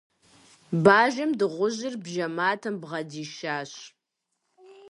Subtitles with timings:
[0.83, 3.71] Бажэм дыгъужьыр бжьэматэм бгъэдишащ.